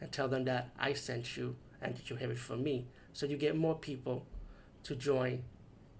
and 0.00 0.10
tell 0.12 0.28
them 0.28 0.44
that 0.44 0.70
I 0.78 0.92
sent 0.92 1.36
you 1.36 1.56
and 1.80 1.96
that 1.96 2.10
you 2.10 2.16
have 2.16 2.30
it 2.30 2.38
from 2.38 2.62
me. 2.62 2.86
So 3.12 3.26
you 3.26 3.36
get 3.36 3.56
more 3.56 3.74
people 3.74 4.26
to 4.84 4.94
join 4.94 5.44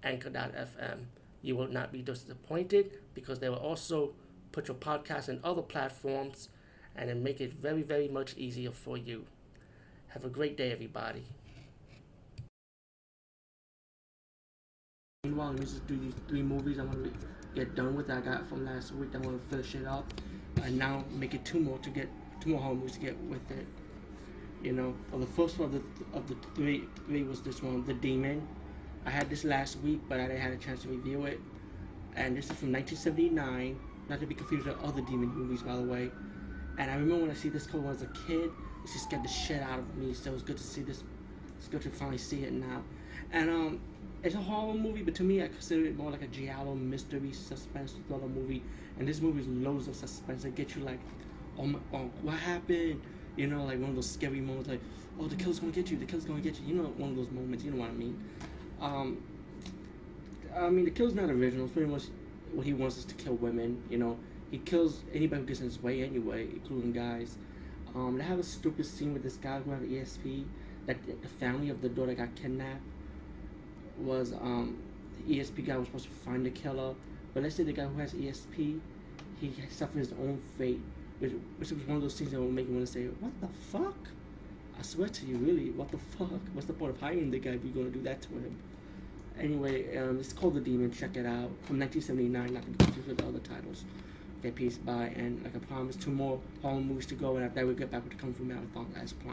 Anchor.fm. 0.03 1.05
You 1.41 1.55
will 1.55 1.67
not 1.67 1.91
be 1.91 2.01
disappointed 2.01 2.91
because 3.13 3.39
they 3.39 3.49
will 3.49 3.57
also 3.57 4.13
put 4.51 4.67
your 4.67 4.77
podcast 4.77 5.29
in 5.29 5.39
other 5.43 5.61
platforms 5.61 6.49
and 6.95 7.09
then 7.09 7.23
make 7.23 7.41
it 7.41 7.53
very, 7.53 7.81
very 7.81 8.07
much 8.07 8.35
easier 8.37 8.71
for 8.71 8.97
you. 8.97 9.25
Have 10.07 10.23
a 10.23 10.29
great 10.29 10.55
day, 10.55 10.71
everybody. 10.71 11.25
Meanwhile, 15.25 15.49
let 15.49 15.59
me 15.59 15.65
just 15.65 15.85
do 15.87 15.97
these 15.97 16.13
three 16.27 16.41
movies 16.41 16.79
I 16.79 16.83
want 16.83 17.03
to 17.03 17.11
get 17.53 17.75
done 17.75 17.95
with. 17.95 18.09
I 18.09 18.21
got 18.21 18.47
from 18.47 18.65
last 18.65 18.93
week. 18.93 19.09
I 19.13 19.17
want 19.17 19.41
to 19.41 19.49
finish 19.49 19.75
it 19.75 19.85
up, 19.85 20.05
and 20.63 20.77
now 20.77 21.03
make 21.11 21.33
it 21.33 21.43
two 21.43 21.59
more 21.59 21.77
to 21.79 21.89
get 21.89 22.07
two 22.39 22.51
more 22.51 22.61
horror 22.61 22.75
movies 22.75 22.93
to 22.93 22.99
get 22.99 23.17
with 23.23 23.51
it. 23.51 23.65
You 24.65 24.73
know, 24.73 24.95
well, 25.11 25.21
the 25.21 25.27
first 25.27 25.59
one 25.59 25.67
of 25.67 25.73
the 25.73 26.17
of 26.17 26.27
the 26.27 26.35
three 26.55 26.85
three 27.05 27.21
was 27.21 27.39
this 27.41 27.61
one, 27.61 27.85
The 27.85 27.93
Demon. 27.93 28.47
I 29.05 29.11
had 29.11 29.29
this 29.29 29.43
last 29.43 29.79
week, 29.81 30.01
but 30.09 30.19
I 30.19 30.23
didn't 30.23 30.41
have 30.41 30.53
a 30.53 30.57
chance 30.57 30.81
to 30.81 30.87
review 30.87 31.25
it. 31.25 31.39
And 32.15 32.35
this 32.35 32.45
is 32.45 32.57
from 32.57 32.71
1979. 32.71 33.77
Not 34.09 34.19
to 34.21 34.25
be 34.25 34.33
confused 34.33 34.65
with 34.65 34.81
other 34.83 35.01
Demon 35.01 35.29
movies, 35.35 35.61
by 35.61 35.75
the 35.75 35.83
way. 35.83 36.09
And 36.79 36.89
I 36.89 36.95
remember 36.95 37.21
when 37.21 37.29
I 37.29 37.35
see 37.35 37.49
this 37.49 37.67
cover 37.67 37.91
as 37.91 38.01
a 38.01 38.07
kid, 38.27 38.45
it 38.45 38.91
just 38.91 39.03
scared 39.03 39.23
the 39.23 39.27
shit 39.27 39.61
out 39.61 39.77
of 39.77 39.97
me. 39.97 40.15
So 40.15 40.31
it 40.31 40.33
was 40.33 40.41
good 40.41 40.57
to 40.57 40.63
see 40.63 40.81
this. 40.81 41.03
It's 41.59 41.67
good 41.67 41.83
to 41.83 41.91
finally 41.91 42.17
see 42.17 42.43
it 42.43 42.51
now. 42.51 42.81
And 43.33 43.51
um, 43.51 43.79
it's 44.23 44.33
a 44.33 44.39
horror 44.39 44.73
movie, 44.73 45.03
but 45.03 45.13
to 45.15 45.23
me, 45.23 45.43
I 45.43 45.47
consider 45.47 45.85
it 45.85 45.95
more 45.95 46.09
like 46.09 46.23
a 46.23 46.27
giallo 46.27 46.73
mystery 46.73 47.33
suspense 47.33 47.93
thriller 48.07 48.27
movie. 48.27 48.63
And 48.97 49.07
this 49.07 49.21
movie 49.21 49.41
is 49.41 49.47
loads 49.47 49.87
of 49.87 49.95
suspense. 49.95 50.43
It 50.43 50.55
gets 50.55 50.75
you 50.75 50.81
like, 50.81 50.99
oh 51.59 51.67
my, 51.67 51.77
oh, 51.93 52.09
what 52.23 52.37
happened? 52.37 52.99
You 53.35 53.47
know, 53.47 53.63
like 53.65 53.79
one 53.79 53.89
of 53.89 53.95
those 53.95 54.09
scary 54.09 54.39
moments, 54.39 54.69
like, 54.69 54.81
oh, 55.19 55.27
the 55.27 55.35
killer's 55.35 55.59
gonna 55.59 55.71
get 55.71 55.91
you. 55.91 55.97
The 55.97 56.05
killer's 56.05 56.25
gonna 56.25 56.41
get 56.41 56.59
you. 56.59 56.67
You 56.67 56.75
know, 56.75 56.83
one 56.97 57.11
of 57.11 57.15
those 57.15 57.31
moments. 57.31 57.63
You 57.63 57.71
know 57.71 57.81
what 57.81 57.89
I 57.89 57.93
mean? 57.93 58.23
Um, 58.81 59.23
I 60.55 60.69
mean, 60.69 60.85
the 60.85 60.91
killer's 60.91 61.15
not 61.15 61.29
original. 61.29 61.65
It's 61.65 61.73
pretty 61.73 61.89
much 61.89 62.03
what 62.53 62.65
he 62.65 62.73
wants 62.73 62.97
is 62.97 63.05
to 63.05 63.15
kill 63.15 63.35
women. 63.35 63.81
You 63.89 63.97
know, 63.97 64.17
he 64.51 64.59
kills 64.59 65.01
anybody 65.13 65.41
who 65.41 65.47
gets 65.47 65.59
in 65.59 65.65
his 65.65 65.81
way 65.81 66.03
anyway, 66.03 66.47
including 66.51 66.93
guys. 66.93 67.37
Um, 67.93 68.17
they 68.17 68.23
have 68.23 68.39
a 68.39 68.43
stupid 68.43 68.85
scene 68.85 69.13
with 69.13 69.23
this 69.23 69.35
guy 69.37 69.59
who 69.59 69.71
had 69.71 69.81
an 69.81 69.89
ESP. 69.89 70.45
That 70.85 70.97
the 71.21 71.27
family 71.27 71.69
of 71.69 71.81
the 71.81 71.89
daughter 71.89 72.13
got 72.13 72.35
kidnapped 72.35 72.81
was 73.97 74.33
um, 74.33 74.77
the 75.27 75.39
ESP 75.39 75.65
guy 75.65 75.77
was 75.77 75.87
supposed 75.87 76.05
to 76.05 76.11
find 76.11 76.45
the 76.45 76.51
killer, 76.51 76.93
but 77.33 77.43
let's 77.43 77.55
say 77.55 77.63
the 77.63 77.73
guy 77.73 77.85
who 77.85 77.99
has 77.99 78.13
ESP, 78.13 78.79
he 79.39 79.53
suffered 79.69 79.99
his 79.99 80.13
own 80.13 80.41
fate, 80.57 80.81
which, 81.19 81.31
which 81.57 81.71
was 81.71 81.83
one 81.83 81.97
of 81.97 82.01
those 82.01 82.17
things 82.17 82.31
that 82.31 82.39
will 82.39 82.49
make 82.51 82.67
you 82.67 82.73
want 82.75 82.85
to 82.85 82.91
say, 82.91 83.05
"What 83.05 83.31
the 83.41 83.47
fuck?" 83.47 83.95
I 84.77 84.81
swear 84.81 85.07
to 85.07 85.25
you, 85.25 85.37
really, 85.37 85.71
what 85.71 85.89
the 85.91 85.97
fuck? 85.97 86.41
What's 86.53 86.67
the 86.67 86.73
point 86.73 86.91
of 86.91 86.99
hiring 86.99 87.31
the 87.31 87.39
guy 87.39 87.51
if 87.51 87.63
you're 87.63 87.73
gonna 87.73 87.89
do 87.89 88.01
that 88.03 88.21
to 88.23 88.29
him? 88.29 88.55
Anyway, 89.39 89.97
um, 89.97 90.19
it's 90.19 90.33
called 90.33 90.55
The 90.55 90.61
Demon. 90.61 90.91
Check 90.91 91.15
it 91.17 91.25
out 91.25 91.51
from 91.63 91.79
1979. 91.79 92.53
Not 92.53 92.63
to 92.63 92.83
confused 92.83 93.07
with 93.07 93.17
the 93.17 93.25
other 93.25 93.39
titles. 93.39 93.83
Okay, 94.39 94.51
peace, 94.51 94.77
bye. 94.77 95.11
And 95.15 95.43
like 95.43 95.55
I 95.55 95.59
promised, 95.59 96.01
two 96.01 96.11
more 96.11 96.39
horror 96.61 96.79
movies 96.79 97.05
to 97.07 97.15
go, 97.15 97.35
and 97.35 97.45
after 97.45 97.55
that, 97.55 97.65
we'll 97.65 97.75
get 97.75 97.91
back 97.91 98.03
with 98.03 98.13
the 98.13 98.19
Kung 98.19 98.33
Fu 98.33 98.43
Marathon 98.43 98.87
as 99.01 99.13
planned. 99.13 99.23